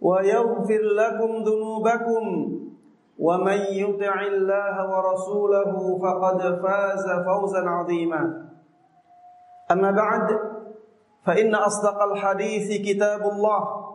[0.00, 2.24] ويغفر لكم ذنوبكم
[3.18, 8.48] ومن يطع الله ورسوله فقد فاز فوزا عظيما.
[9.72, 10.38] أما بعد
[11.26, 13.86] فإن أصدق الحديث كتاب الله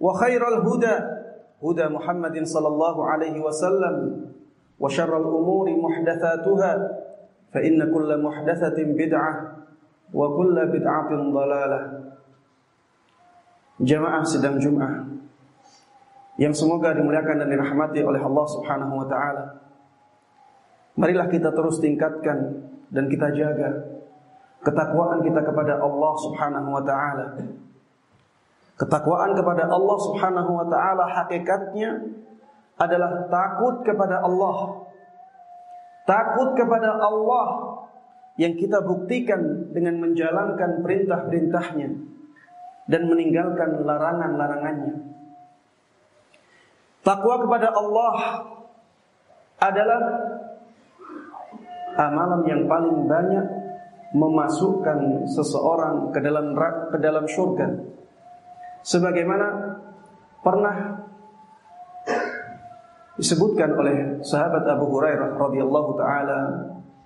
[0.00, 0.96] وخير الهدى
[1.64, 4.26] هدى محمد صلى الله عليه وسلم
[4.80, 6.98] وشر الأمور محدثاتها
[7.54, 9.56] فإن كل محدثة بدعة
[10.14, 11.80] وكل بدعة ضلالة.
[13.80, 15.04] Jamaah sedang Jum'ah
[16.36, 19.44] yang semoga dimuliakan dan dirahmati oleh Allah Subhanahu wa taala.
[20.96, 24.00] Marilah kita terus tingkatkan dan kita jaga
[24.64, 27.26] ketakwaan kita kepada Allah Subhanahu wa taala.
[28.76, 32.04] Ketakwaan kepada Allah Subhanahu wa taala hakikatnya
[32.76, 34.84] adalah takut kepada Allah.
[36.04, 37.46] Takut kepada Allah
[38.36, 42.15] yang kita buktikan dengan menjalankan perintah-perintahnya
[42.86, 44.94] dan meninggalkan larangan-larangannya.
[47.02, 48.14] Takwa kepada Allah
[49.62, 50.02] adalah
[51.96, 53.46] amalan yang paling banyak
[54.14, 56.54] memasukkan seseorang ke dalam
[56.90, 57.66] ke dalam surga.
[58.86, 59.46] Sebagaimana
[60.42, 61.06] pernah
[63.18, 66.38] disebutkan oleh sahabat Abu Hurairah radhiyallahu taala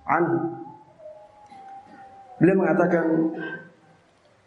[0.05, 0.39] anhu.
[2.37, 3.05] Beliau mengatakan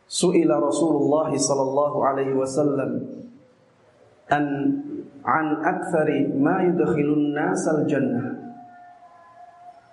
[0.04, 2.90] Su'ila Rasulullah sallallahu alaihi wasallam
[4.28, 4.44] an
[5.24, 8.36] an aktsari ma yudkhilun nasal jannah.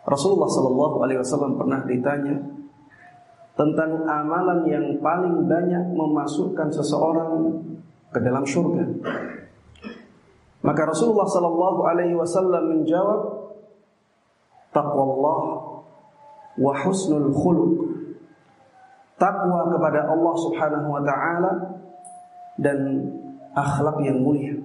[0.04, 2.36] Rasulullah sallallahu alaihi wasallam pernah ditanya
[3.56, 7.32] tentang amalan yang paling banyak memasukkan seseorang
[8.12, 8.86] ke dalam surga.
[10.62, 13.22] Maka Rasulullah sallallahu alaihi wasallam menjawab
[14.76, 15.42] taqwallah
[16.60, 17.91] wa husnul khuluq
[19.22, 21.52] takwa kepada Allah Subhanahu wa taala
[22.58, 22.78] dan
[23.54, 24.58] akhlak yang mulia.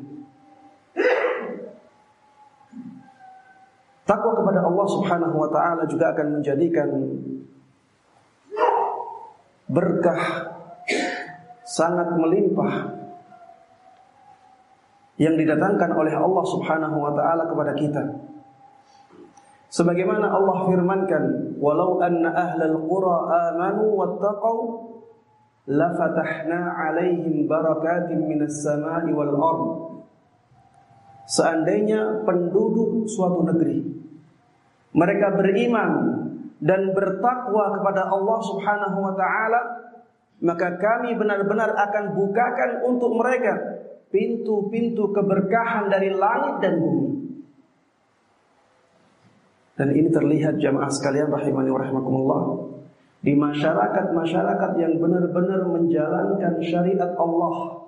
[4.08, 6.88] Takwa kepada Allah Subhanahu wa taala juga akan menjadikan
[9.68, 10.22] berkah
[11.66, 12.96] sangat melimpah
[15.20, 18.04] yang didatangkan oleh Allah Subhanahu wa taala kepada kita.
[19.70, 21.24] Sebagaimana Allah firmankan,
[21.58, 23.16] "Walau anna ahlal qura
[23.50, 24.56] amanu wattaqau
[25.66, 29.64] lafatahna 'alaihim barakatin minas sama'i wal ard."
[31.26, 33.82] Seandainya penduduk suatu negeri
[34.96, 35.92] mereka beriman
[36.56, 39.60] dan bertakwa kepada Allah Subhanahu wa taala,
[40.40, 43.52] maka kami benar-benar akan bukakan untuk mereka
[44.08, 47.05] pintu-pintu keberkahan dari langit dan bumi.
[49.76, 52.42] Dan ini terlihat jamaah sekalian rahimani wa rahimakumullah
[53.20, 57.84] di masyarakat-masyarakat yang benar-benar menjalankan syariat Allah.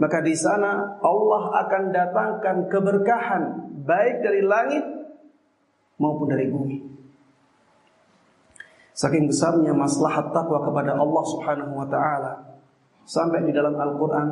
[0.00, 3.42] Maka di sana Allah akan datangkan keberkahan
[3.84, 4.84] baik dari langit
[6.00, 6.78] maupun dari bumi.
[8.96, 12.32] Saking besarnya maslahat takwa kepada Allah Subhanahu wa taala
[13.04, 14.28] sampai di dalam Al-Qur'an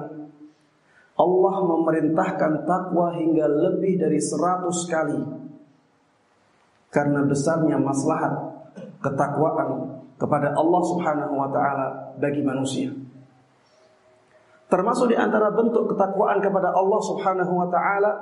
[1.16, 5.45] Allah memerintahkan takwa hingga lebih dari seratus kali
[6.96, 8.32] karena besarnya maslahat
[9.04, 12.88] ketakwaan kepada Allah Subhanahu wa taala bagi manusia.
[14.72, 18.12] Termasuk di antara bentuk ketakwaan kepada Allah Subhanahu wa taala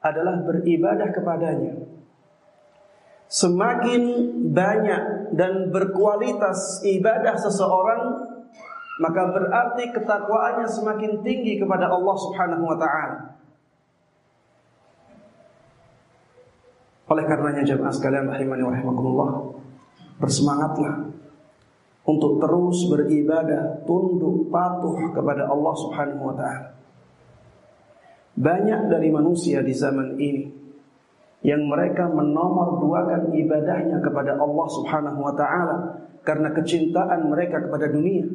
[0.00, 1.84] adalah beribadah kepadanya.
[3.28, 4.02] Semakin
[4.56, 8.24] banyak dan berkualitas ibadah seseorang,
[9.04, 13.37] maka berarti ketakwaannya semakin tinggi kepada Allah Subhanahu wa taala.
[17.08, 19.30] Oleh karenanya jemaah sekalian rahimani wa rahimakumullah,
[20.20, 21.08] bersemangatlah
[22.04, 26.68] untuk terus beribadah, tunduk patuh kepada Allah Subhanahu wa taala.
[28.38, 30.46] Banyak dari manusia di zaman ini
[31.42, 35.76] yang mereka menomorduakan ibadahnya kepada Allah Subhanahu wa taala
[36.22, 38.26] karena kecintaan mereka kepada dunia.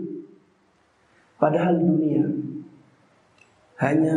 [1.38, 2.24] Padahal dunia
[3.84, 4.16] hanya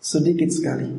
[0.00, 0.90] sedikit sekali.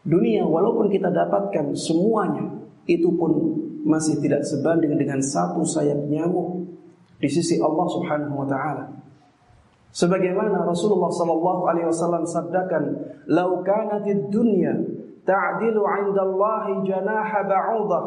[0.00, 2.48] Dunia walaupun kita dapatkan semuanya
[2.88, 3.32] itu pun
[3.84, 6.64] masih tidak sebanding dengan satu sayap nyamuk
[7.20, 8.84] di sisi Allah Subhanahu wa taala.
[9.90, 12.84] Sebagaimana Rasulullah sallallahu alaihi wasallam sabdakan,
[13.28, 14.72] "Lau kanatid dunya
[15.26, 18.04] ta'dilu 'inda Allah janaha ba'udah,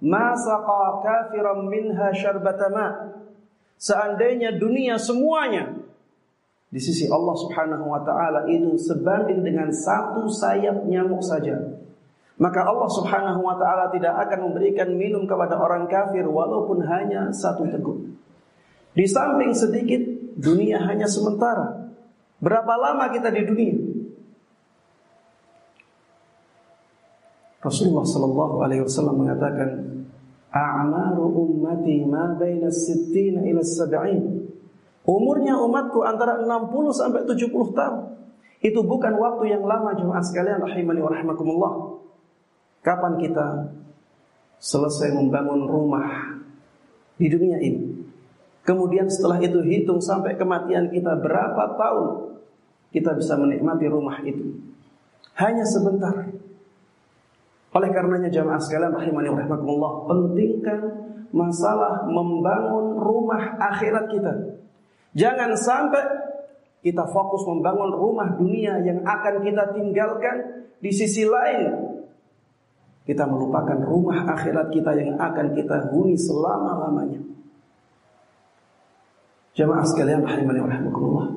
[0.00, 2.88] ma saqa kafiran minha syarbata ma."
[3.76, 5.83] Seandainya dunia semuanya
[6.74, 11.54] di sisi Allah Subhanahu wa taala itu sebanding dengan satu sayap nyamuk saja,
[12.34, 17.70] maka Allah Subhanahu wa taala tidak akan memberikan minum kepada orang kafir walaupun hanya satu
[17.70, 18.10] teguk.
[18.90, 20.02] Di samping sedikit
[20.34, 21.94] dunia hanya sementara.
[22.42, 23.76] Berapa lama kita di dunia?
[27.62, 29.70] Rasulullah sallallahu alaihi wasallam mengatakan,
[30.50, 34.42] "A'maru ummati ma baina sittina ila sab'in."
[35.04, 36.48] Umurnya umatku antara 60
[36.96, 38.02] sampai 70 tahun.
[38.64, 41.72] Itu bukan waktu yang lama jemaah sekalian rahimani wa rahimakumullah.
[42.80, 43.68] Kapan kita
[44.56, 46.40] selesai membangun rumah
[47.20, 48.08] di dunia ini?
[48.64, 52.40] Kemudian setelah itu hitung sampai kematian kita berapa tahun
[52.96, 54.56] kita bisa menikmati rumah itu.
[55.36, 56.32] Hanya sebentar.
[57.74, 60.80] Oleh karenanya jamaah sekalian rahimani wa rahimakumullah, pentingkan
[61.34, 64.32] masalah membangun rumah akhirat kita.
[65.14, 66.04] Jangan sampai
[66.84, 71.94] kita fokus membangun rumah dunia yang akan kita tinggalkan di sisi lain.
[73.08, 77.20] Kita melupakan rumah akhirat kita yang akan kita huni selama-lamanya.
[79.54, 81.28] Jamaah sekalian rahimani wa rahimakumullah.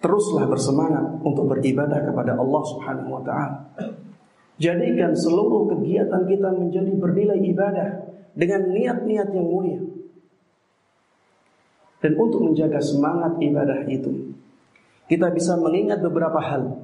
[0.00, 3.58] Teruslah bersemangat untuk beribadah kepada Allah Subhanahu wa taala.
[4.56, 7.88] Jadikan seluruh kegiatan kita menjadi bernilai ibadah
[8.32, 9.80] dengan niat-niat yang mulia.
[12.00, 14.32] Dan untuk menjaga semangat ibadah itu,
[15.04, 16.80] kita bisa mengingat beberapa hal.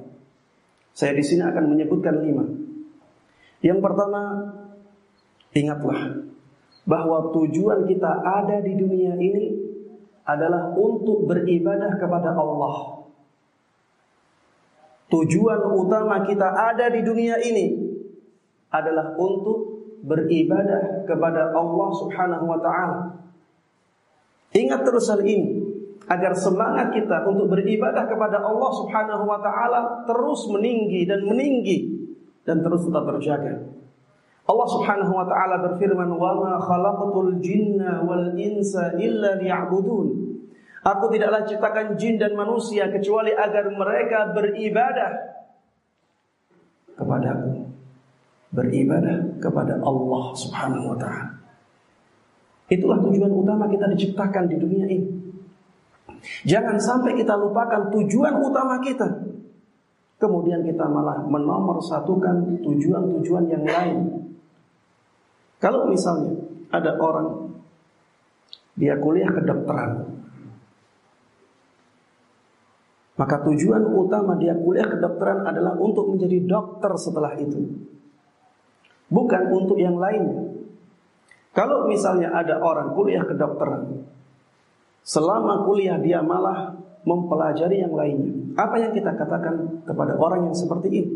[0.93, 2.45] Saya di sini akan menyebutkan lima.
[3.65, 4.21] Yang pertama,
[5.57, 6.21] ingatlah
[6.85, 9.45] bahwa tujuan kita ada di dunia ini
[10.27, 13.07] adalah untuk beribadah kepada Allah.
[15.07, 17.79] Tujuan utama kita ada di dunia ini
[18.67, 22.99] adalah untuk beribadah kepada Allah Subhanahu wa taala.
[24.55, 25.67] Ingat terus hal ini
[26.07, 32.07] agar semangat kita untuk beribadah kepada Allah Subhanahu wa taala terus meninggi dan meninggi
[32.47, 33.59] dan terus tetap terjaga.
[34.47, 40.07] Allah Subhanahu wa taala berfirman, "Wa ma khalaqatul jinna wal insa illa liya'budun."
[40.87, 45.11] Aku tidaklah ciptakan jin dan manusia kecuali agar mereka beribadah
[46.95, 47.67] kepadaku.
[48.55, 51.36] Beribadah kepada Allah Subhanahu wa taala.
[52.67, 55.07] Itulah tujuan utama kita diciptakan di dunia ini.
[56.43, 59.07] Jangan sampai kita lupakan tujuan utama kita.
[60.17, 64.17] Kemudian kita malah menomor satukan tujuan-tujuan yang lain
[65.57, 66.37] kalau misalnya
[66.69, 67.49] ada orang
[68.77, 70.05] dia kuliah kedokteran,
[73.17, 77.73] maka tujuan utama dia kuliah kedokteran adalah untuk menjadi dokter setelah itu.
[79.09, 80.46] Bukan untuk yang lainnya.
[81.57, 84.05] Kalau misalnya ada orang kuliah kedokteran,
[85.01, 88.53] selama kuliah dia malah mempelajari yang lainnya.
[88.53, 91.11] Apa yang kita katakan kepada orang yang seperti ini?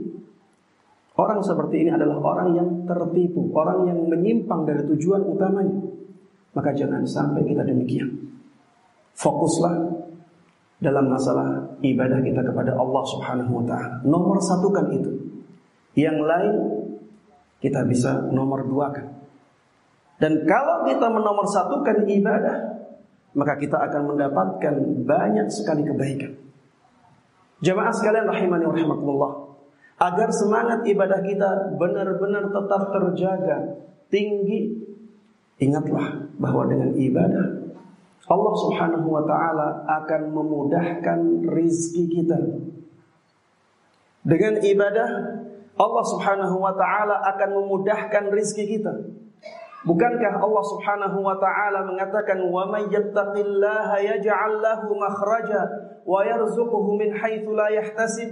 [1.13, 5.77] Orang seperti ini adalah orang yang tertipu, orang yang menyimpang dari tujuan utamanya.
[6.57, 8.09] Maka jangan sampai kita demikian.
[9.13, 9.77] Fokuslah
[10.81, 14.01] dalam masalah ibadah kita kepada Allah Subhanahu wa taala.
[14.09, 15.11] Nomor satukan itu.
[15.93, 16.55] Yang lain
[17.61, 19.20] kita bisa nomor duakan.
[20.21, 22.57] Dan kalau kita menomor satukan ibadah,
[23.33, 26.37] maka kita akan mendapatkan banyak sekali kebaikan.
[27.65, 29.31] Jamaah sekalian rahimani wa rahimakumullah
[30.01, 33.57] agar semangat ibadah kita benar-benar tetap terjaga
[34.09, 34.81] tinggi
[35.61, 37.45] ingatlah bahwa dengan ibadah
[38.25, 41.19] Allah Subhanahu wa taala akan memudahkan
[41.53, 42.37] rizki kita
[44.25, 45.09] Dengan ibadah
[45.77, 49.20] Allah Subhanahu wa taala akan memudahkan rizki kita.
[49.81, 55.61] Bukankah Allah Subhanahu wa taala mengatakan wa may yattaqillaha yaj'al lahu makhraja
[56.05, 58.29] wa yarzuquhu min haitsu la yahtasib?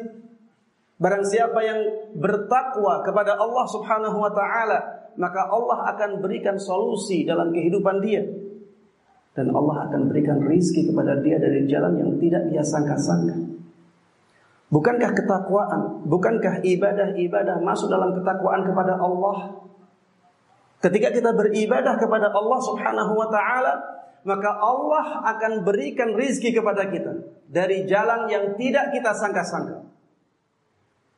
[1.02, 1.80] Barang siapa yang
[2.22, 8.22] bertakwa kepada Allah Subhanahu wa taala, maka Allah akan berikan solusi dalam kehidupan dia.
[9.34, 13.50] Dan Allah akan berikan rizki kepada dia dari jalan yang tidak dia sangka-sangka.
[14.70, 19.69] Bukankah ketakwaan, bukankah ibadah-ibadah masuk dalam ketakwaan kepada Allah?
[20.80, 23.74] Ketika kita beribadah kepada Allah Subhanahu wa taala,
[24.24, 27.20] maka Allah akan berikan rizki kepada kita
[27.52, 29.84] dari jalan yang tidak kita sangka-sangka.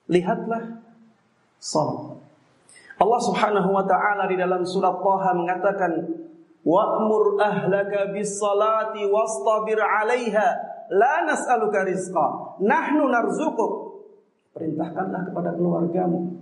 [0.10, 0.82] Lihatlah
[1.62, 2.18] salat.
[3.02, 6.10] Allah Subhanahu wa taala di dalam surat Thaha mengatakan,
[6.66, 13.72] "Wa'mur ahlaka bis salati wastabir 'alaiha." La nas'aluka rizqa, nahnu narzuquk.
[14.52, 16.36] Perintahkanlah kepada keluargamu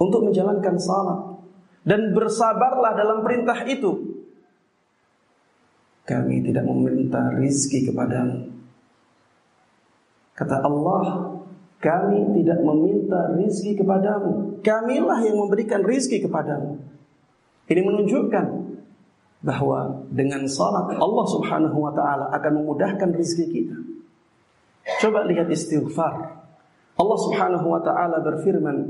[0.00, 1.27] untuk menjalankan salat
[1.88, 4.20] dan bersabarlah dalam perintah itu.
[6.04, 8.52] Kami tidak meminta rizki kepadamu.
[10.36, 11.32] Kata Allah,
[11.80, 14.60] kami tidak meminta rizki kepadamu.
[14.60, 16.76] Kamilah yang memberikan rizki kepadamu.
[17.68, 18.46] Ini menunjukkan
[19.44, 23.76] bahwa dengan salat Allah Subhanahu wa taala akan memudahkan rezeki kita.
[25.04, 26.14] Coba lihat istighfar.
[26.98, 28.88] Allah Subhanahu wa taala berfirman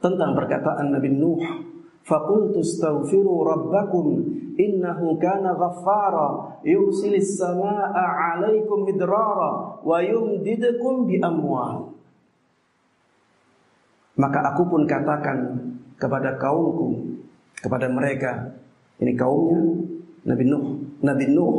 [0.00, 1.67] tentang perkataan Nabi Nuh,
[2.08, 4.24] "Faqultu astaghfiru rabbakum
[4.56, 11.92] innahu kana ghaffara yursilis samaa'a 'alaikum midrara wa yumdidukum bi amwal."
[14.18, 15.38] Maka aku pun katakan
[16.00, 17.20] kepada kaumku,
[17.60, 18.56] kepada mereka,
[18.98, 19.62] ini kaumnya
[20.26, 20.64] Nabi Nuh.
[21.04, 21.54] Nabi Nuh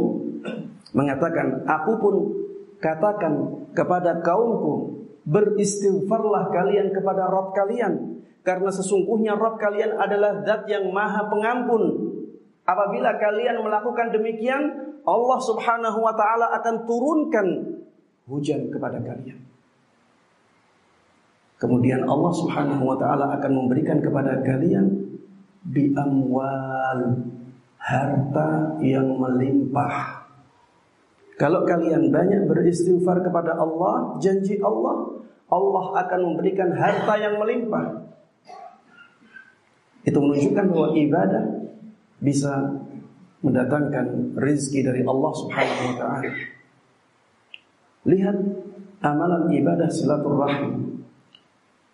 [0.91, 2.15] mengatakan, aku pun
[2.83, 3.33] katakan
[3.71, 8.08] kepada kaumku, beristighfarlah kalian kepada Rabb kalian.
[8.43, 11.83] Karena sesungguhnya Rabb kalian adalah zat yang maha pengampun.
[12.63, 14.63] Apabila kalian melakukan demikian,
[15.03, 17.47] Allah subhanahu wa ta'ala akan turunkan
[18.29, 19.41] hujan kepada kalian.
[21.59, 25.19] Kemudian Allah subhanahu wa ta'ala akan memberikan kepada kalian
[25.67, 27.19] bi amwal
[27.75, 30.23] harta yang melimpah.
[31.35, 38.08] Kalau kalian banyak beristighfar kepada Allah, janji Allah, Allah akan memberikan harta yang melimpah.
[40.09, 41.45] Itu menunjukkan bahwa ibadah
[42.17, 42.81] bisa
[43.45, 46.33] mendatangkan rizki dari Allah Subhanahu wa taala.
[48.09, 48.37] Lihat
[49.05, 50.89] amalan ibadah silaturahim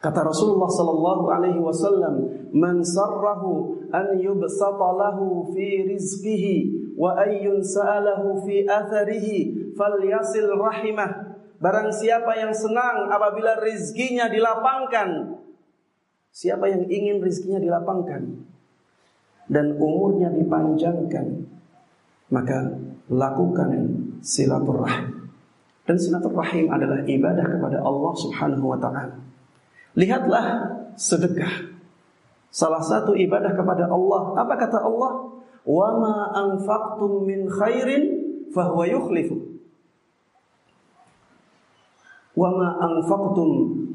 [0.06, 8.46] Kata Rasulullah sallallahu alaihi wasallam, "Man sarrahu an yubsata lahu fi rizqihi wa an yunsa'alahu
[8.46, 11.10] fi atharihi falyasil rahimah."
[11.58, 15.42] Barang siapa yang senang apabila rizkinya dilapangkan,
[16.36, 18.44] siapa yang ingin rizkinya dilapangkan
[19.48, 21.48] dan umurnya dipanjangkan,
[22.28, 22.76] maka
[23.08, 23.72] lakukan
[24.20, 25.32] silaturahim.
[25.86, 29.16] Dan silaturahim adalah ibadah kepada Allah Subhanahu wa taala.
[29.96, 30.46] Lihatlah
[31.00, 31.72] sedekah.
[32.52, 34.34] Salah satu ibadah kepada Allah.
[34.36, 35.30] Apa kata Allah?
[35.64, 38.04] Wa ma anfaqtum min khairin
[38.50, 39.40] fahuwa yukhlifu.
[42.34, 43.50] Wa ma anfaqtum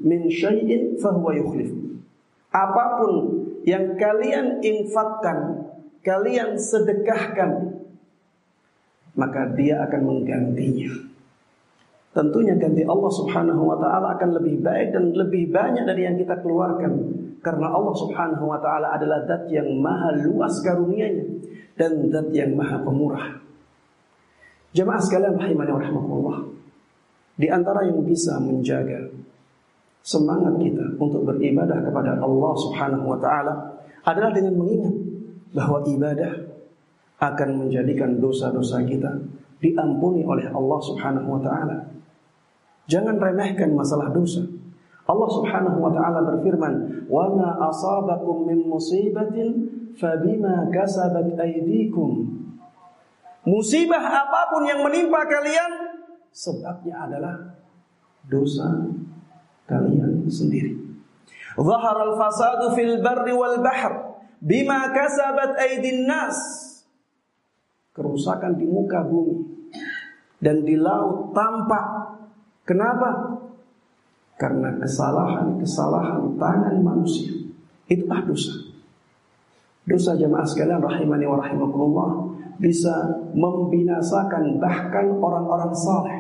[0.07, 1.91] min syai'in fahuwa yukhlifu.
[2.51, 3.13] Apa pun
[3.63, 5.71] yang kalian infakkan,
[6.03, 7.79] kalian sedekahkan,
[9.15, 11.11] maka dia akan menggantinya.
[12.11, 16.43] Tentunya ganti Allah Subhanahu wa taala akan lebih baik dan lebih banyak dari yang kita
[16.43, 16.93] keluarkan
[17.39, 21.27] karena Allah Subhanahu wa taala adalah zat yang maha luas karunia-Nya
[21.79, 23.39] dan zat yang maha pemurah.
[24.75, 26.37] Jemaah sekalian rahimani wa.
[27.39, 29.07] Di antara yang bisa menjaga
[30.01, 33.55] semangat kita untuk beribadah kepada Allah Subhanahu wa taala
[34.05, 34.95] adalah dengan mengingat
[35.53, 36.33] bahwa ibadah
[37.21, 39.13] akan menjadikan dosa-dosa kita
[39.61, 41.79] diampuni oleh Allah Subhanahu wa taala.
[42.89, 44.41] Jangan remehkan masalah dosa.
[45.05, 49.69] Allah Subhanahu wa taala berfirman, "Wa ma asabakum min musibatin
[50.01, 52.41] fabima kasabat aydikum."
[53.45, 55.97] Musibah apa pun yang menimpa kalian
[56.29, 57.35] sebabnya adalah
[58.29, 58.69] dosa
[59.71, 60.75] kalian sendiri.
[61.55, 66.39] Zahar al-fasadu fil barri wal bahr bima kasabat aydin nas.
[67.95, 69.39] Kerusakan di muka bumi
[70.43, 72.11] dan di laut tampak
[72.71, 73.11] Kenapa?
[74.39, 77.35] Karena kesalahan-kesalahan tangan manusia.
[77.91, 78.55] Itulah dosa.
[79.83, 82.11] Dosa jemaah sekalian rahimani wa rahimakumullah
[82.63, 82.95] bisa
[83.35, 86.20] membinasakan bahkan orang-orang saleh.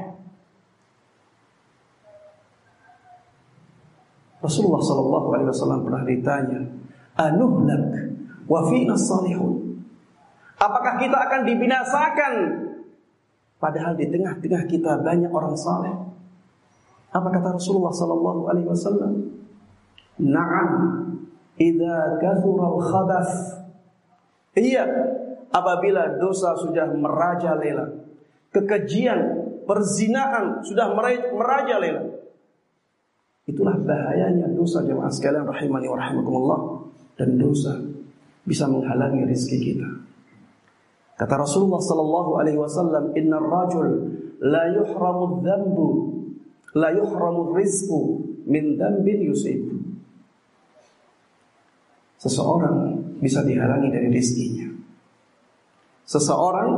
[4.40, 6.60] Rasulullah Shallallahu Alaihi Wasallam pernah ditanya,
[7.20, 8.16] anuhlak
[8.48, 9.84] wa fina salihun.
[10.60, 12.34] Apakah kita akan dibinasakan?
[13.60, 15.92] Padahal di tengah-tengah kita banyak orang saleh.
[17.12, 19.12] Apa kata Rasulullah Sallallahu Alaihi Wasallam?
[20.20, 20.70] Naam,
[21.60, 23.34] idza kathura al-khabath.
[24.56, 24.84] Iya,
[25.52, 28.08] apabila dosa sudah merajalela,
[28.52, 29.20] kekejian,
[29.68, 30.92] perzinaan sudah
[31.36, 32.09] merajalela,
[33.50, 36.60] Itulah bahayanya dosa jemaah sekalian rahimani wa rahimakumullah
[37.18, 37.82] dan dosa
[38.46, 39.90] bisa menghalangi rezeki kita.
[41.18, 43.88] Kata Rasulullah sallallahu alaihi wasallam, "Innar rajul
[44.40, 45.88] la yuhramu dzambu
[46.78, 48.00] la yuhramu rizqu
[48.46, 49.66] min dzambin yusib."
[52.22, 54.68] Seseorang bisa dihalangi dari rezekinya.
[56.06, 56.70] Seseorang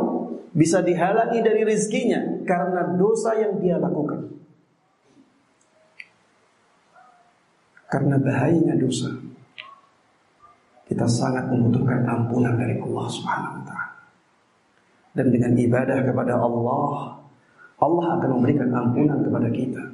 [0.57, 4.42] bisa dihalangi dari rezekinya karena dosa yang dia lakukan.
[7.93, 9.13] Karena bahayanya dosa.
[10.89, 14.01] Kita sangat membutuhkan ampunan dari Allah Subhanahu wa taala.
[15.13, 17.21] Dan dengan ibadah kepada Allah,
[17.77, 19.85] Allah akan memberikan ampunan kepada kita.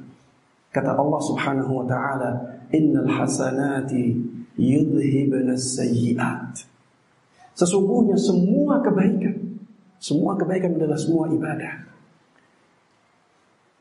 [0.71, 2.31] Kata Allah Subhanahu wa taala,
[2.71, 4.15] "Innal hasanati
[4.55, 6.55] yudhibna sayyi'at."
[7.59, 9.59] Sesungguhnya semua kebaikan,
[9.99, 11.88] semua kebaikan adalah semua ibadah.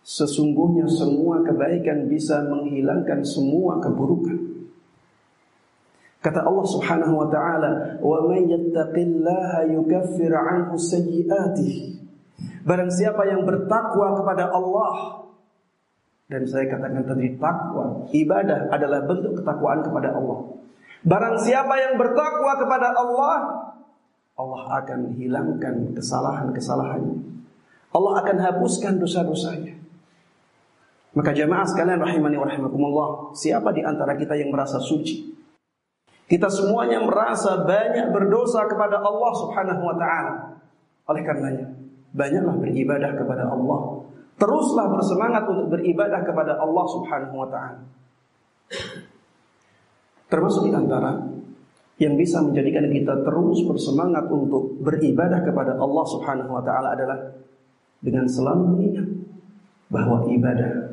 [0.09, 4.41] Sesungguhnya semua kebaikan bisa menghilangkan semua keburukan.
[6.25, 12.01] Kata Allah Subhanahu wa taala, "Wa may yattaqillaha yukaffir 'anhu sayyi'atihi."
[12.65, 15.29] Barang siapa yang bertakwa kepada Allah
[16.29, 20.57] dan saya katakan tadi takwa, ibadah adalah bentuk ketakwaan kepada Allah.
[21.05, 23.37] Barang siapa yang bertakwa kepada Allah,
[24.37, 27.17] Allah akan hilangkan kesalahan-kesalahannya.
[27.93, 29.78] Allah akan hapuskan dosa-dosanya.
[31.19, 35.35] Maka jamaah sekalian rahimani wa rahimakumullah, siapa di antara kita yang merasa suci?
[36.31, 40.63] Kita semuanya merasa banyak berdosa kepada Allah Subhanahu wa taala.
[41.11, 41.75] Oleh karenanya,
[42.15, 44.07] banyaklah beribadah kepada Allah.
[44.39, 47.83] Teruslah bersemangat untuk beribadah kepada Allah Subhanahu wa taala.
[50.31, 51.19] Termasuk di antara
[51.99, 57.19] yang bisa menjadikan kita terus bersemangat untuk beribadah kepada Allah Subhanahu wa taala adalah
[57.99, 59.09] dengan selalu mengingat
[59.91, 60.88] bahwa ibadah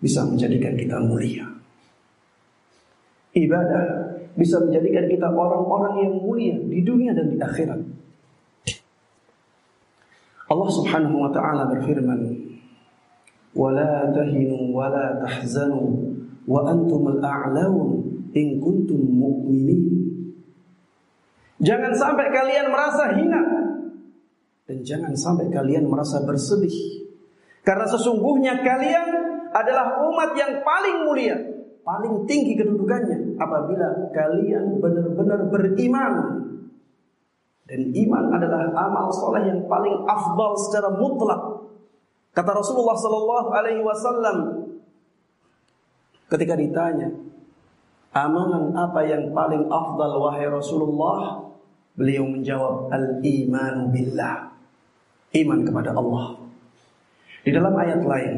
[0.00, 1.46] bisa menjadikan kita mulia.
[3.36, 3.84] Ibadah
[4.34, 7.80] bisa menjadikan kita orang-orang yang mulia di dunia dan di akhirat.
[10.50, 12.20] Allah Subhanahu wa taala berfirman,
[13.54, 16.10] "Wala tahinu wala tahzanu
[16.50, 18.02] wa antumul a'laun
[18.34, 20.10] in kuntum mu'minin."
[21.60, 23.42] Jangan sampai kalian merasa hina
[24.66, 27.04] dan jangan sampai kalian merasa bersedih.
[27.62, 29.06] Karena sesungguhnya kalian
[29.50, 31.36] adalah umat yang paling mulia,
[31.82, 36.14] paling tinggi kedudukannya apabila kalian benar-benar beriman.
[37.70, 41.38] Dan iman adalah amal soleh yang paling afdal secara mutlak.
[42.34, 44.36] Kata Rasulullah Sallallahu Alaihi Wasallam
[46.30, 47.10] ketika ditanya,
[48.10, 51.46] amalan apa yang paling afdal wahai Rasulullah?
[51.98, 54.54] Beliau menjawab, al-iman billah.
[55.36, 56.38] Iman kepada Allah.
[57.44, 58.34] Di dalam ayat lain,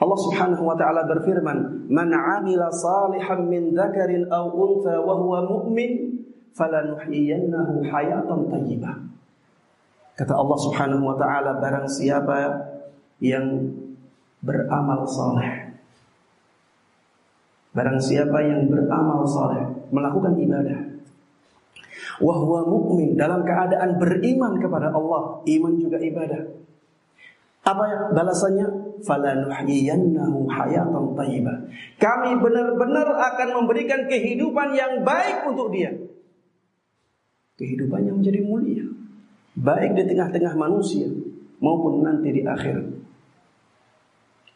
[0.00, 6.22] Allah Subhanahu wa taala berfirman, "Man 'amila salihan min dzakarin aw untha wa huwa mu'min,
[6.56, 8.96] falanuhyiyannahu hayatan thayyibah."
[10.16, 12.36] Kata Allah Subhanahu wa taala, barang siapa
[13.22, 13.72] yang
[14.42, 15.72] beramal saleh
[17.72, 20.92] Barang siapa yang beramal saleh, melakukan ibadah,
[22.20, 26.52] wahwa mukmin dalam keadaan beriman kepada Allah, iman juga ibadah.
[27.64, 28.68] Apa balasannya?
[29.06, 31.56] Falanuhyiyannahu hayatan thayyibah.
[31.98, 35.92] Kami benar-benar akan memberikan kehidupan yang baik untuk dia.
[37.58, 38.86] Kehidupan yang menjadi mulia.
[39.52, 41.06] Baik di tengah-tengah manusia
[41.60, 42.86] maupun nanti di akhirat.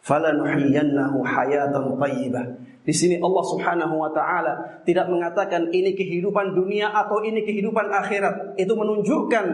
[0.07, 2.47] Falanuhyiyannahu hayatan thayyibah.
[2.87, 8.55] Di sini Allah Subhanahu wa taala tidak mengatakan ini kehidupan dunia atau ini kehidupan akhirat.
[8.55, 9.47] Itu menunjukkan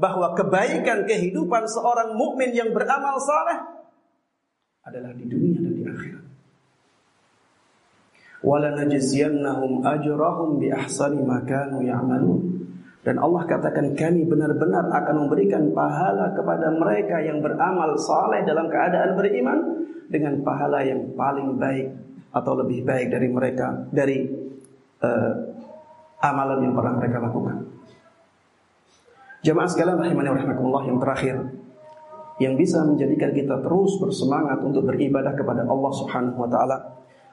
[0.00, 3.79] bahwa kebaikan kehidupan seorang mukmin yang beramal saleh
[4.84, 6.24] adalah di dunia dan di akhirat.
[8.40, 12.40] Walanajziyannahum ajrahum bi ahsani ma kanu ya'malun.
[13.00, 19.16] Dan Allah katakan kami benar-benar akan memberikan pahala kepada mereka yang beramal saleh dalam keadaan
[19.16, 19.58] beriman
[20.12, 21.96] dengan pahala yang paling baik
[22.32, 24.28] atau lebih baik dari mereka dari
[25.00, 25.32] uh,
[26.20, 27.56] amalan yang pernah mereka lakukan.
[29.40, 31.36] Jemaah sekalian rahimani rahimakumullah yang terakhir
[32.40, 36.76] yang bisa menjadikan kita terus bersemangat untuk beribadah kepada Allah Subhanahu wa taala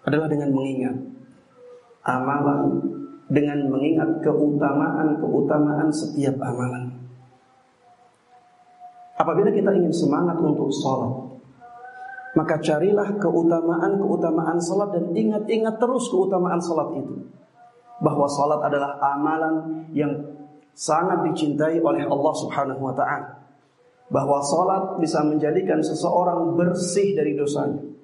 [0.04, 0.96] adalah dengan mengingat
[2.04, 2.80] amalan
[3.28, 6.96] dengan mengingat keutamaan-keutamaan setiap amalan.
[9.20, 11.36] Apabila kita ingin semangat untuk sholat,
[12.40, 17.16] maka carilah keutamaan-keutamaan sholat dan ingat-ingat terus keutamaan sholat itu.
[18.00, 20.14] Bahwa sholat adalah amalan yang
[20.78, 23.37] sangat dicintai oleh Allah Subhanahu wa taala.
[24.08, 27.98] Bahwa sholat bisa menjadikan seseorang bersih dari dosanya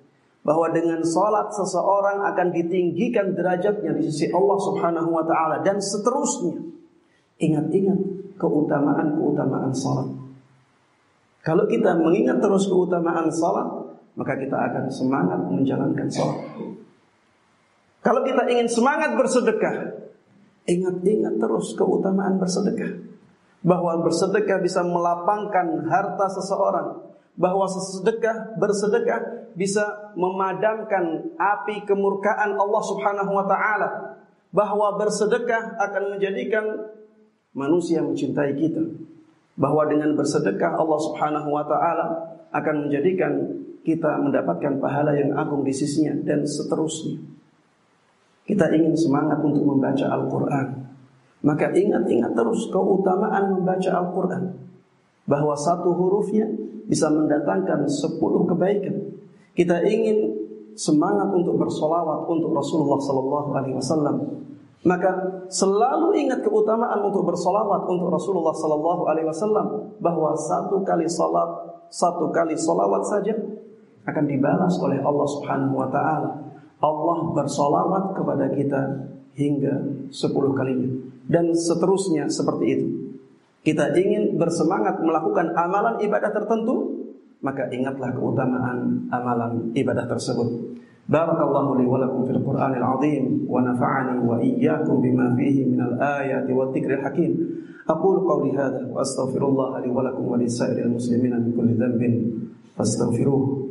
[0.44, 6.60] bahwa dengan salat seseorang akan ditinggikan derajatnya di sisi Allah Subhanahu wa taala dan seterusnya.
[7.40, 8.00] Ingat-ingat
[8.36, 10.12] keutamaan-keutamaan salat.
[11.44, 13.68] Kalau kita mengingat terus keutamaan salat,
[14.20, 16.40] maka kita akan semangat menjalankan salat.
[18.04, 19.96] Kalau kita ingin semangat bersedekah,
[20.68, 23.00] ingat-ingat terus keutamaan bersedekah.
[23.64, 33.32] Bahwa bersedekah bisa melapangkan harta seseorang, bahwa sedekah bersedekah bisa memadamkan api kemurkaan Allah Subhanahu
[33.34, 33.90] wa taala
[34.54, 36.94] bahwa bersedekah akan menjadikan
[37.58, 38.86] manusia mencintai kita
[39.58, 42.06] bahwa dengan bersedekah Allah Subhanahu wa taala
[42.54, 43.34] akan menjadikan
[43.82, 47.18] kita mendapatkan pahala yang agung di sisinya dan seterusnya.
[48.46, 50.83] Kita ingin semangat untuk membaca Al-Qur'an
[51.44, 54.56] maka ingat-ingat terus keutamaan membaca Al-Qur'an
[55.28, 56.48] bahwa satu hurufnya
[56.88, 59.12] bisa mendatangkan sepuluh kebaikan.
[59.52, 60.40] Kita ingin
[60.74, 64.18] semangat untuk bersolawat untuk Rasulullah Sallallahu Alaihi Wasallam.
[64.84, 65.12] Maka
[65.48, 71.48] selalu ingat keutamaan untuk bersolawat untuk Rasulullah Sallallahu Alaihi Wasallam bahwa satu kali salat,
[71.92, 73.36] satu kali solawat saja
[74.04, 76.32] akan dibalas oleh Allah Subhanahu Wa Taala.
[76.84, 78.82] Allah bersolawat kepada kita
[79.40, 82.88] hingga sepuluh kalinya dan seterusnya seperti itu.
[83.64, 87.08] Kita ingin bersemangat melakukan amalan ibadah tertentu,
[87.40, 90.76] maka ingatlah keutamaan amalan ibadah tersebut.
[91.04, 96.52] Barakallahu li wa lakum fil Qur'anil azim wa nafa'ani wa iyyakum bima fihi minal ayati
[96.52, 97.32] wa dzikril hakim.
[97.84, 99.04] Qawli hadha wa
[99.84, 102.14] li wa lakum wa lisairil muslimina min kulli dhanbin
[102.80, 103.68] fastaghfiruhu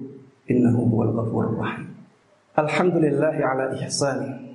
[0.53, 1.89] innahu huwal ghafurur rahim.
[2.53, 4.52] Alhamdulillah ala ihsani.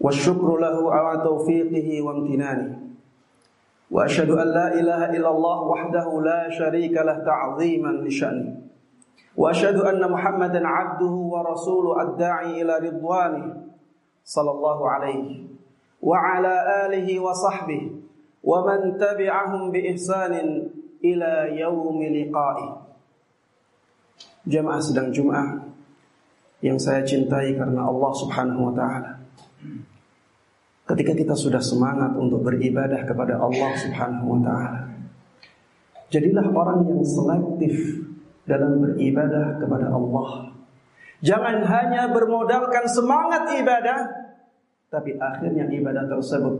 [0.00, 2.68] والشكر له على توفيقه وامتنانه.
[3.90, 8.66] وأشهد أن لا إله إلا الله وحده لا شريك له تعظيما لشأنه.
[9.36, 13.44] وأشهد أن محمدا عبده ورسوله الداعي إلى رضوانه
[14.24, 15.28] صلى الله عليه
[16.02, 16.54] وعلى
[16.86, 17.82] آله وصحبه
[18.44, 20.34] ومن تبعهم بإحسان
[21.04, 22.68] إلى يوم لقائه.
[24.46, 25.66] jemaah sedang Jumat
[26.62, 29.25] yang saya cintai karena Allah Subhanahu wa taala.
[30.86, 34.80] Ketika kita sudah semangat untuk beribadah kepada Allah Subhanahu wa taala.
[36.06, 37.74] Jadilah orang yang selektif
[38.46, 40.54] dalam beribadah kepada Allah.
[41.26, 44.26] Jangan hanya bermodalkan semangat ibadah
[44.86, 46.56] tapi akhirnya ibadah tersebut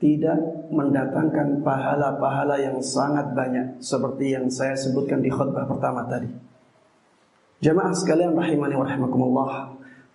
[0.00, 0.36] tidak
[0.72, 6.28] mendatangkan pahala-pahala yang sangat banyak seperti yang saya sebutkan di khutbah pertama tadi.
[7.64, 9.52] Jamaah sekalian rahimani wa rahimakumullah.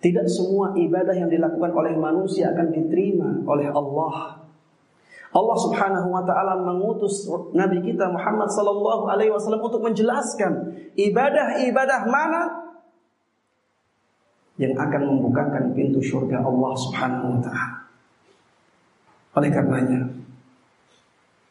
[0.02, 4.42] Tidak semua ibadah yang dilakukan oleh manusia akan diterima oleh Allah.
[5.32, 12.42] Allah Subhanahu wa taala mengutus nabi kita Muhammad sallallahu alaihi wasallam untuk menjelaskan ibadah-ibadah mana
[14.60, 17.78] yang akan membukakan pintu surga Allah Subhanahu wa taala.
[19.38, 20.02] Oleh karenanya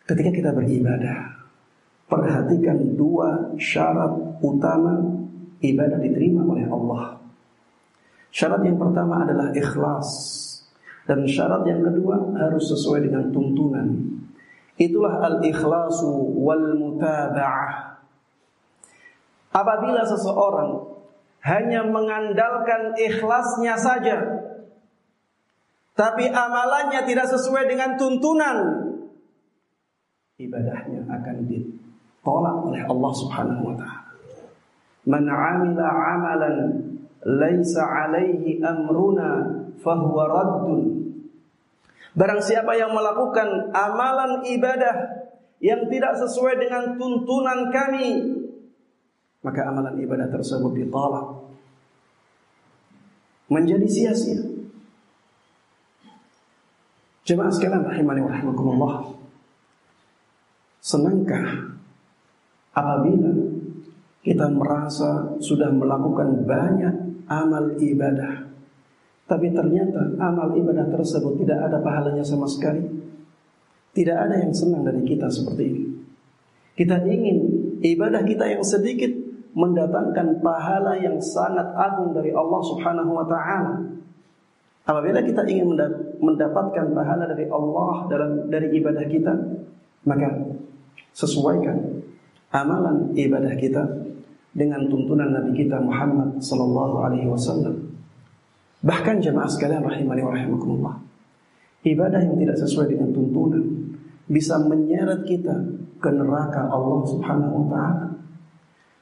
[0.05, 1.39] ketika kita beribadah
[2.11, 4.11] perhatikan dua syarat
[4.43, 4.99] utama
[5.63, 7.20] ibadah diterima oleh Allah.
[8.31, 10.07] Syarat yang pertama adalah ikhlas
[11.03, 13.87] dan syarat yang kedua harus sesuai dengan tuntunan.
[14.79, 17.99] Itulah al-ikhlasu wal mutaba'ah.
[19.51, 20.79] Apabila seseorang
[21.43, 24.17] hanya mengandalkan ikhlasnya saja
[25.91, 28.57] tapi amalannya tidak sesuai dengan tuntunan
[30.41, 34.09] ibadahnya akan ditolak oleh Allah Subhanahu wa taala.
[35.05, 36.57] Man 'amila 'amalan
[37.25, 40.81] laisa alaihi amruna fahuwa raddun.
[42.11, 44.95] Barang siapa yang melakukan amalan ibadah
[45.63, 48.35] yang tidak sesuai dengan tuntunan kami,
[49.45, 51.39] maka amalan ibadah tersebut ditolak.
[53.51, 54.41] Menjadi sia-sia.
[57.27, 58.95] Jemaah sekalian rahimani wa rahimakumullah.
[60.81, 61.77] Senangkah
[62.73, 63.31] apabila
[64.25, 66.95] kita merasa sudah melakukan banyak
[67.31, 68.51] amal ibadah.
[69.23, 72.83] Tapi ternyata amal ibadah tersebut tidak ada pahalanya sama sekali.
[73.95, 75.83] Tidak ada yang senang dari kita seperti ini.
[76.75, 77.37] Kita ingin
[77.79, 79.11] ibadah kita yang sedikit
[79.51, 83.83] mendatangkan pahala yang sangat agung dari Allah Subhanahu wa taala.
[84.87, 85.75] Apabila kita ingin
[86.19, 89.33] mendapatkan pahala dari Allah dalam dari ibadah kita,
[90.07, 90.27] maka
[91.11, 92.01] sesuaikan
[92.51, 94.00] amalan ibadah kita
[94.51, 97.91] dengan tuntunan Nabi kita Muhammad sallallahu alaihi wasallam.
[98.81, 100.99] Bahkan jemaah sekalian rahimani rahimakumullah.
[101.81, 103.63] Ibadah yang tidak sesuai dengan tuntunan
[104.29, 105.55] bisa menyeret kita
[106.01, 108.05] ke neraka Allah Subhanahu wa taala.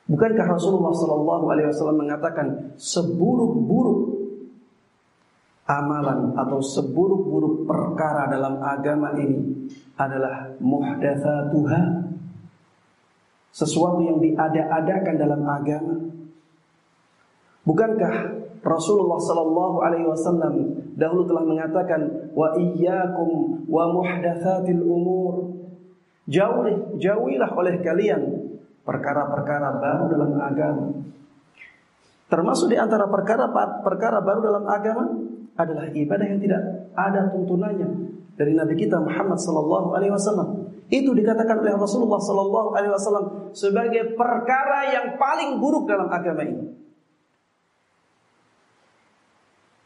[0.10, 4.20] Bukankah Rasulullah sallallahu alaihi wasallam mengatakan seburuk-buruk
[5.70, 9.70] amalan atau seburuk-buruk perkara dalam agama ini
[10.02, 11.82] adalah muhdatsatuha
[13.50, 15.96] sesuatu yang diada-adakan dalam agama.
[17.66, 18.14] Bukankah
[18.60, 20.54] Rasulullah sallallahu alaihi wasallam
[21.00, 25.56] dahulu telah mengatakan wa iyyakum wa muhdatsatil umur.
[26.30, 28.22] Jauhi jauhilah oleh kalian
[28.86, 30.86] perkara-perkara baru dalam agama.
[32.30, 33.50] Termasuk di antara perkara
[33.82, 35.10] perkara baru dalam agama
[35.58, 36.62] adalah ibadah yang tidak
[36.94, 37.90] ada tuntunannya
[38.38, 40.69] dari Nabi kita Muhammad sallallahu alaihi wasallam.
[40.90, 46.66] Itu dikatakan oleh Rasulullah sallallahu alaihi wasallam sebagai perkara yang paling buruk dalam agama ini.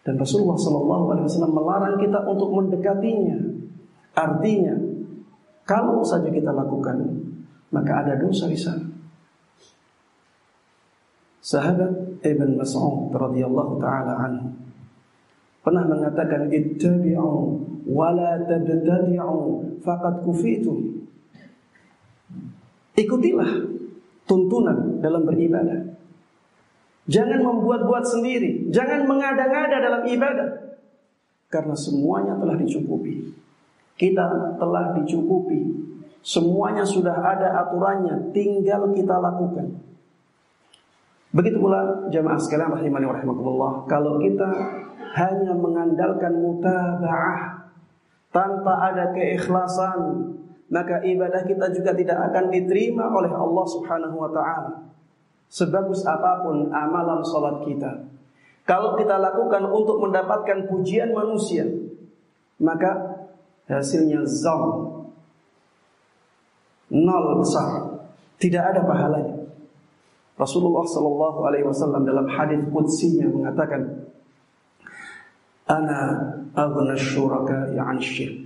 [0.07, 3.35] Dan Rasulullah sallallahu alaihi wasallam melarang kita untuk mendekatinya.
[4.15, 4.75] Artinya,
[5.67, 7.03] kalau saja kita lakukan,
[7.75, 8.87] maka ada dosa di sana.
[11.43, 14.55] Sahabat Ibn Mas'ud radhiyallahu taala anhu
[15.63, 17.33] pernah mengatakan ittabi'u
[17.87, 19.39] wa la tabtadi'u
[19.79, 21.07] faqad kufitum.
[22.93, 23.49] Ikutilah
[24.29, 25.97] tuntunan dalam beribadah.
[27.03, 30.49] Jangan membuat-buat sendiri, jangan mengada-ngada dalam ibadah.
[31.51, 33.33] Karena semuanya telah dicukupi.
[33.99, 35.83] Kita telah dicukupi.
[36.23, 39.75] Semuanya sudah ada aturannya, tinggal kita lakukan.
[41.35, 44.47] Begitu pula jamaah sekalian rahimani wa rahimakumullah, kalau kita
[45.13, 47.69] hanya mengandalkan mutaba'ah.
[48.33, 50.33] Tanpa ada keikhlasan
[50.73, 54.89] maka ibadah kita juga tidak akan diterima oleh Allah Subhanahu wa taala.
[55.53, 58.09] Sebagus apa pun amalan salat kita.
[58.65, 61.61] Kalau kita lakukan untuk mendapatkan pujian manusia
[62.57, 63.21] maka
[63.69, 64.89] hasilnya zam.
[66.89, 68.01] Nol besar.
[68.41, 69.45] Tidak ada pahalanya.
[70.33, 74.09] Rasulullah Shallallahu Alaihi Wasallam dalam hadis qudsinya mengatakan
[75.73, 76.01] Ana
[76.53, 78.45] aghna syuraka ya'an syirk.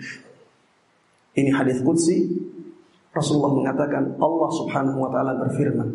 [1.35, 2.23] Ini hadis qudsi
[3.11, 5.89] Rasulullah mengatakan Allah Subhanahu wa taala berfirman,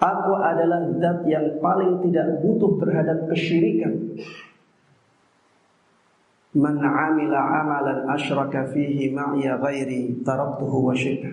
[0.00, 4.18] Aku adalah zat yang paling tidak butuh terhadap kesyirikan.
[6.54, 11.30] Man amila amalan asyraka fihi ma'iya ghairi taraktuhu wa syirka.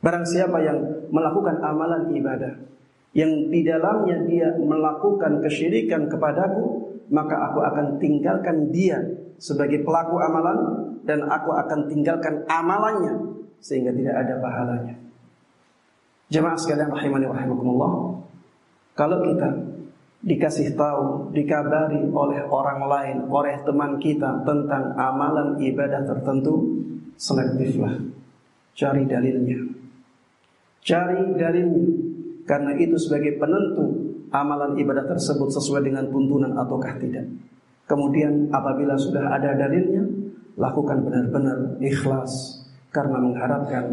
[0.00, 2.52] Barang siapa yang melakukan amalan ibadah
[3.12, 8.96] yang di dalamnya dia melakukan kesyirikan kepadaku, maka aku akan tinggalkan dia
[9.36, 10.58] sebagai pelaku amalan
[11.04, 14.96] dan aku akan tinggalkan amalannya sehingga tidak ada pahalanya.
[16.32, 18.16] Jemaah sekalian rahimani rahimakumullah.
[18.96, 19.48] Kalau kita
[20.24, 26.80] dikasih tahu, dikabari oleh orang lain, oleh teman kita tentang amalan ibadah tertentu,
[27.20, 28.00] selektiflah.
[28.72, 29.60] Cari dalilnya.
[30.80, 31.92] Cari dalilnya.
[32.48, 34.01] Karena itu sebagai penentu
[34.32, 37.28] amalan ibadah tersebut sesuai dengan tuntunan ataukah tidak.
[37.84, 40.08] Kemudian apabila sudah ada dalilnya,
[40.56, 42.32] lakukan benar-benar ikhlas
[42.92, 43.84] karena mengharapkan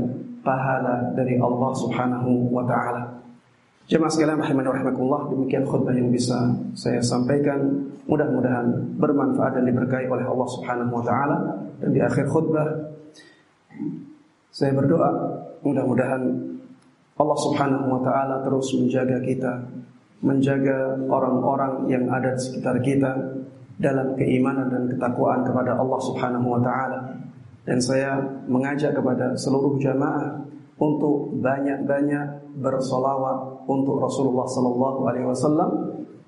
[0.44, 3.20] pahala dari Allah Subhanahu wa taala.
[3.90, 6.38] Jemaah sekalian rahimani rahimakumullah, demikian khutbah yang bisa
[6.78, 7.90] saya sampaikan.
[8.06, 11.38] Mudah-mudahan bermanfaat dan diberkahi oleh Allah Subhanahu wa taala.
[11.82, 12.70] Dan di akhir khutbah
[14.54, 15.10] saya berdoa
[15.66, 16.22] mudah-mudahan
[17.20, 19.54] Allah Subhanahu wa taala terus menjaga kita
[20.20, 23.12] menjaga orang-orang yang ada di sekitar kita
[23.80, 27.00] dalam keimanan dan ketakwaan kepada Allah Subhanahu wa taala.
[27.64, 30.44] Dan saya mengajak kepada seluruh jamaah
[30.80, 35.72] untuk banyak-banyak bersolawat untuk Rasulullah sallallahu alaihi wasallam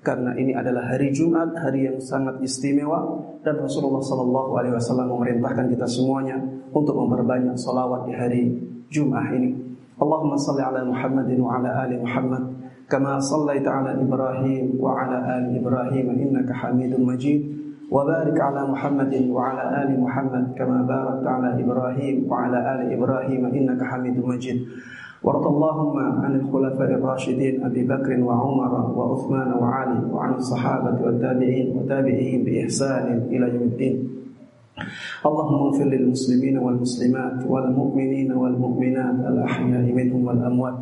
[0.02, 5.70] karena ini adalah hari Jumat, hari yang sangat istimewa dan Rasulullah sallallahu alaihi wasallam memerintahkan
[5.70, 6.42] kita semuanya
[6.74, 8.42] untuk memperbanyak solawat di hari
[8.90, 9.54] Jumat ini.
[10.02, 12.42] Allahumma salli ala Muhammadin wa ala ali Muhammad
[12.92, 17.40] كما صليت على إبراهيم وعلى آل إبراهيم إنك حميد مجيد.
[17.92, 24.16] وبارك على محمد وعلى آل محمد كما باركت على إبراهيم وعلى آل إبراهيم إنك حميد
[24.24, 24.58] مجيد.
[25.24, 33.06] وارض اللهم عن الخلفاء الراشدين أبي بكر وعمر وعثمان وعلي وعن الصحابة والتابعين وتابعيهم بإحسان
[33.32, 33.96] إلى يوم الدين.
[35.26, 40.76] اللهم اغفر للمسلمين والمسلمات والمؤمنين والمؤمنات الأحياء منهم والأموات.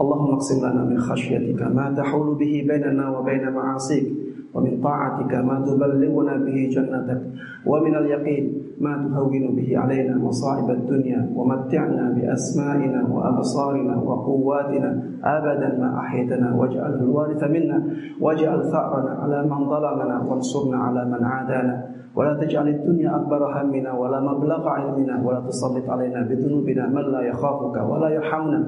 [0.00, 4.06] اللهم اقسم لنا من خشيتك ما تحول به بيننا وبين معاصيك
[4.54, 7.20] ومن طاعتك ما تبلغنا به جنتك
[7.66, 16.54] ومن اليقين ما تهون به علينا مصائب الدنيا ومتعنا بأسمائنا وأبصارنا وقواتنا أبدا ما أحيتنا
[16.54, 17.84] واجعله الوارث منا
[18.20, 21.84] واجعل ثأرنا على من ظلمنا وانصرنا على من عادانا.
[22.16, 27.76] ولا تجعل الدنيا أكبر همنا ولا مبلغ علمنا ولا تسلط علينا بذنوبنا من لا يخافك
[27.90, 28.60] ولا يرحمنا.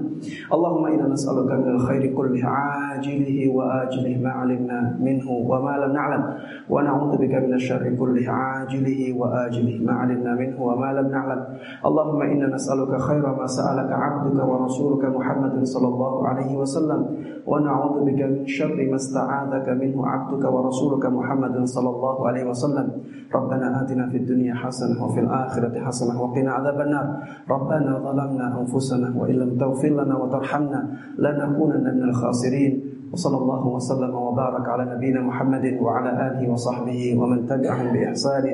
[0.53, 6.23] اللهم إنا نسألك من الخير كله عاجله وآجله ما علمنا منه وما لم نعلم.
[6.71, 11.41] ونعوذ بك من الشر كله عاجله وآجله ما علمنا منه وما لم نعلم.
[11.87, 17.01] اللهم إنا نسألك خير ما سألك عبدك ورسولك محمد صلى الله عليه وسلم.
[17.47, 22.87] ونعوذ بك من شر ما استعاذك منه عبدك ورسولك محمد صلى الله عليه وسلم.
[23.35, 27.07] ربنا آتنا في الدنيا حسنة وفي الآخرة حسنة وقنا عذاب النار.
[27.51, 30.81] ربنا ظلمنا أنفسنا وإن لم تغفر لنا وترحمنا
[31.19, 32.73] لنكونن من الخاسرين.
[33.13, 38.45] وصلى الله وسلم وبارك على نبينا محمد وعلى آله وصحبه ومن تبعهم بإحسان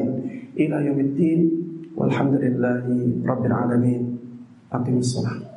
[0.57, 1.41] إلى يوم الدين.
[1.97, 2.85] والحمد لله
[3.27, 4.19] رب العالمين.
[4.73, 5.50] أقم الصلاة.